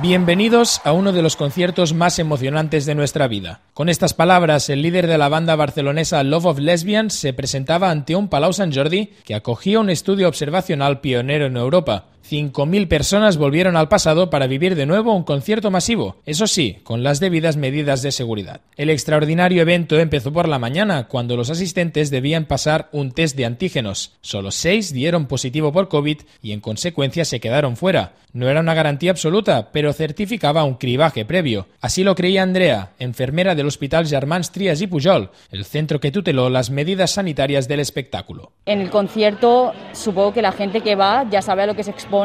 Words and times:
Bienvenidos 0.00 0.80
a 0.84 0.92
uno 0.92 1.12
de 1.12 1.22
los 1.22 1.34
conciertos 1.36 1.92
más 1.92 2.18
emocionantes 2.18 2.86
de 2.86 2.94
nuestra 2.94 3.26
vida. 3.26 3.60
Con 3.74 3.88
estas 3.88 4.14
palabras, 4.14 4.70
el 4.70 4.80
líder 4.80 5.08
de 5.08 5.18
la 5.18 5.28
banda 5.28 5.56
barcelonesa 5.56 6.22
Love 6.22 6.46
of 6.46 6.58
Lesbians 6.58 7.14
se 7.14 7.32
presentaba 7.32 7.90
ante 7.90 8.14
un 8.14 8.28
Palau 8.28 8.52
Sant 8.52 8.74
Jordi 8.74 9.12
que 9.24 9.34
acogía 9.34 9.80
un 9.80 9.90
estudio 9.90 10.28
observacional 10.28 11.00
pionero 11.00 11.46
en 11.46 11.56
Europa. 11.56 12.06
5.000 12.28 12.88
personas 12.88 13.38
volvieron 13.38 13.76
al 13.76 13.88
pasado 13.88 14.28
para 14.28 14.46
vivir 14.46 14.74
de 14.74 14.84
nuevo 14.84 15.14
un 15.14 15.22
concierto 15.22 15.70
masivo, 15.70 16.16
eso 16.26 16.46
sí, 16.46 16.78
con 16.82 17.02
las 17.02 17.20
debidas 17.20 17.56
medidas 17.56 18.02
de 18.02 18.12
seguridad. 18.12 18.60
El 18.76 18.90
extraordinario 18.90 19.62
evento 19.62 19.98
empezó 19.98 20.32
por 20.32 20.46
la 20.48 20.58
mañana, 20.58 21.08
cuando 21.08 21.36
los 21.36 21.48
asistentes 21.48 22.10
debían 22.10 22.44
pasar 22.44 22.88
un 22.92 23.12
test 23.12 23.36
de 23.36 23.46
antígenos. 23.46 24.12
Solo 24.20 24.50
seis 24.50 24.92
dieron 24.92 25.26
positivo 25.26 25.72
por 25.72 25.88
COVID 25.88 26.18
y 26.42 26.52
en 26.52 26.60
consecuencia 26.60 27.24
se 27.24 27.40
quedaron 27.40 27.76
fuera. 27.76 28.12
No 28.34 28.48
era 28.48 28.60
una 28.60 28.74
garantía 28.74 29.10
absoluta, 29.10 29.70
pero 29.72 29.94
certificaba 29.94 30.64
un 30.64 30.74
cribaje 30.74 31.24
previo. 31.24 31.66
Así 31.80 32.04
lo 32.04 32.14
creía 32.14 32.42
Andrea, 32.42 32.92
enfermera 32.98 33.54
del 33.54 33.66
Hospital 33.66 34.06
Germans 34.06 34.52
Trias 34.52 34.82
y 34.82 34.86
Pujol, 34.86 35.30
el 35.50 35.64
centro 35.64 35.98
que 35.98 36.12
tuteló 36.12 36.50
las 36.50 36.68
medidas 36.68 37.12
sanitarias 37.12 37.68
del 37.68 37.80
espectáculo. 37.80 38.52
En 38.66 38.82
el 38.82 38.90
concierto 38.90 39.72
supongo 39.92 40.34
que 40.34 40.42
la 40.42 40.52
gente 40.52 40.82
que 40.82 40.94
va 40.94 41.26
ya 41.30 41.40
sabe 41.40 41.62
a 41.62 41.66
lo 41.66 41.74
que 41.74 41.84
se 41.84 41.90
expone 41.90 42.17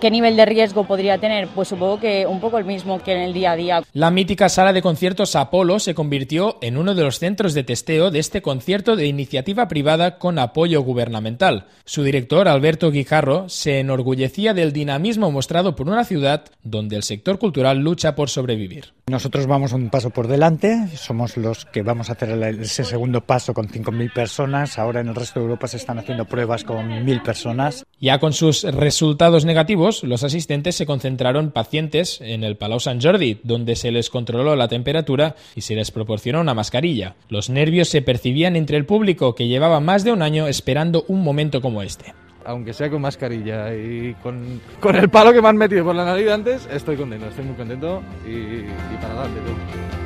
¿Qué 0.00 0.10
nivel 0.10 0.36
de 0.36 0.44
riesgo 0.44 0.84
podría 0.84 1.18
tener? 1.18 1.48
Pues 1.48 1.68
supongo 1.68 1.98
que 1.98 2.26
un 2.26 2.38
poco 2.38 2.58
el 2.58 2.64
mismo 2.64 3.02
que 3.02 3.12
en 3.12 3.22
el 3.22 3.32
día 3.32 3.52
a 3.52 3.56
día. 3.56 3.82
La 3.92 4.10
mítica 4.10 4.48
sala 4.48 4.72
de 4.72 4.82
conciertos 4.82 5.34
Apolo 5.34 5.80
se 5.80 5.94
convirtió 5.94 6.58
en 6.60 6.76
uno 6.76 6.94
de 6.94 7.02
los 7.02 7.18
centros 7.18 7.52
de 7.54 7.64
testeo 7.64 8.10
de 8.10 8.20
este 8.20 8.40
concierto 8.40 8.94
de 8.94 9.06
iniciativa 9.06 9.66
privada 9.66 10.18
con 10.18 10.38
apoyo 10.38 10.82
gubernamental. 10.82 11.66
Su 11.84 12.04
director, 12.04 12.46
Alberto 12.46 12.90
Guijarro, 12.90 13.48
se 13.48 13.80
enorgullecía 13.80 14.54
del 14.54 14.72
dinamismo 14.72 15.32
mostrado 15.32 15.74
por 15.74 15.88
una 15.88 16.04
ciudad 16.04 16.44
donde 16.62 16.96
el 16.96 17.02
sector 17.02 17.38
cultural 17.38 17.78
lucha 17.78 18.14
por 18.14 18.30
sobrevivir. 18.30 18.92
Nosotros 19.08 19.48
vamos 19.48 19.72
un 19.72 19.90
paso 19.90 20.10
por 20.10 20.28
delante, 20.28 20.86
somos 20.94 21.36
los 21.36 21.64
que 21.64 21.82
vamos 21.82 22.08
a 22.08 22.12
hacer 22.12 22.30
ese 22.60 22.84
segundo 22.84 23.20
paso 23.20 23.52
con 23.52 23.66
5.000 23.66 24.12
personas. 24.12 24.78
Ahora 24.78 25.00
en 25.00 25.08
el 25.08 25.16
resto 25.16 25.40
de 25.40 25.46
Europa 25.46 25.66
se 25.66 25.76
están 25.76 25.98
haciendo 25.98 26.24
pruebas 26.24 26.62
con 26.62 26.88
1.000 26.88 27.22
personas. 27.22 27.84
Ya 28.00 28.20
con 28.20 28.32
sus 28.32 28.62
resultados 28.62 29.44
negativos, 29.44 30.04
los 30.04 30.22
asistentes 30.22 30.76
se 30.76 30.86
concentraron 30.86 31.50
pacientes 31.50 32.20
en 32.20 32.44
el 32.44 32.56
Palau 32.56 32.78
Sant 32.78 33.02
Jordi, 33.02 33.40
donde 33.42 33.74
se 33.74 33.90
les 33.90 34.08
controló 34.08 34.54
la 34.54 34.68
temperatura 34.68 35.34
y 35.56 35.62
se 35.62 35.74
les 35.74 35.90
proporcionó 35.90 36.40
una 36.40 36.54
mascarilla. 36.54 37.16
Los 37.28 37.50
nervios 37.50 37.88
se 37.88 38.02
percibían 38.02 38.54
entre 38.54 38.76
el 38.76 38.86
público 38.86 39.34
que 39.34 39.48
llevaba 39.48 39.80
más 39.80 40.04
de 40.04 40.12
un 40.12 40.22
año 40.22 40.46
esperando 40.46 41.04
un 41.08 41.22
momento 41.24 41.60
como 41.60 41.82
este 41.82 42.14
aunque 42.44 42.72
sea 42.72 42.90
con 42.90 43.02
mascarilla 43.02 43.74
y 43.74 44.14
con, 44.22 44.60
el 44.94 45.08
palo 45.08 45.32
que 45.32 45.42
me 45.42 45.48
han 45.48 45.56
metido 45.56 45.84
por 45.84 45.94
la 45.94 46.04
nariz 46.04 46.30
antes, 46.30 46.68
estoy 46.70 46.96
contento, 46.96 47.26
estoy 47.26 47.44
muy 47.44 47.54
contento 47.56 48.02
y, 48.26 48.30
y 48.30 48.96
para 49.00 49.14
adelante 49.20 49.40
tú. 49.46 50.02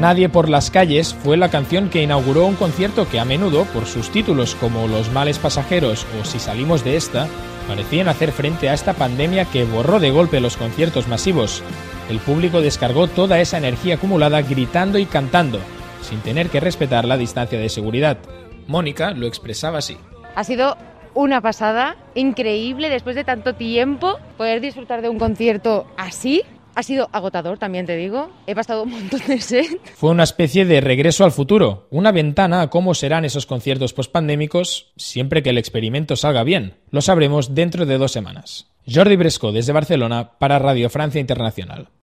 Nadie 0.00 0.28
por 0.28 0.48
las 0.48 0.70
calles 0.70 1.12
fue 1.12 1.36
la 1.36 1.48
canción 1.48 1.88
que 1.88 2.02
inauguró 2.02 2.46
un 2.46 2.54
concierto 2.54 3.08
que 3.08 3.18
a 3.18 3.24
menudo, 3.24 3.64
por 3.64 3.86
sus 3.86 4.10
títulos 4.10 4.54
como 4.54 4.86
Los 4.86 5.10
males 5.10 5.40
pasajeros 5.40 6.06
o 6.20 6.24
Si 6.24 6.38
salimos 6.38 6.84
de 6.84 6.96
esta, 6.96 7.26
parecían 7.66 8.08
hacer 8.08 8.30
frente 8.30 8.68
a 8.68 8.74
esta 8.74 8.92
pandemia 8.94 9.44
que 9.46 9.64
borró 9.64 9.98
de 9.98 10.10
golpe 10.10 10.40
los 10.40 10.56
conciertos 10.56 11.08
masivos. 11.08 11.64
El 12.08 12.20
público 12.20 12.60
descargó 12.60 13.08
toda 13.08 13.40
esa 13.40 13.58
energía 13.58 13.96
acumulada 13.96 14.40
gritando 14.42 14.98
y 14.98 15.04
cantando, 15.04 15.58
sin 16.00 16.20
tener 16.20 16.48
que 16.48 16.60
respetar 16.60 17.04
la 17.04 17.16
distancia 17.16 17.58
de 17.58 17.68
seguridad. 17.68 18.18
Mónica 18.68 19.10
lo 19.10 19.26
expresaba 19.26 19.78
así. 19.78 19.96
Ha 20.36 20.44
sido 20.44 20.76
una 21.14 21.40
pasada 21.40 21.96
increíble 22.14 22.90
después 22.90 23.16
de 23.16 23.24
tanto 23.24 23.54
tiempo 23.54 24.18
poder 24.36 24.60
disfrutar 24.60 25.02
de 25.02 25.08
un 25.08 25.18
concierto 25.18 25.86
así. 25.96 26.42
Ha 26.74 26.84
sido 26.84 27.08
agotador, 27.12 27.58
también 27.58 27.86
te 27.86 27.96
digo. 27.96 28.30
He 28.46 28.54
pasado 28.54 28.84
un 28.84 28.90
montón 28.92 29.20
de 29.26 29.40
sed. 29.40 29.64
Fue 29.96 30.10
una 30.10 30.22
especie 30.22 30.64
de 30.64 30.80
regreso 30.80 31.24
al 31.24 31.32
futuro, 31.32 31.88
una 31.90 32.12
ventana 32.12 32.60
a 32.60 32.70
cómo 32.70 32.94
serán 32.94 33.24
esos 33.24 33.46
conciertos 33.46 33.94
pospandémicos 33.94 34.92
siempre 34.96 35.42
que 35.42 35.50
el 35.50 35.58
experimento 35.58 36.14
salga 36.14 36.44
bien. 36.44 36.76
Lo 36.90 37.00
sabremos 37.00 37.56
dentro 37.56 37.84
de 37.84 37.98
dos 37.98 38.12
semanas. 38.12 38.70
Jordi 38.86 39.16
Bresco 39.16 39.50
desde 39.50 39.72
Barcelona 39.72 40.38
para 40.38 40.58
Radio 40.58 40.88
Francia 40.88 41.20
Internacional. 41.20 41.88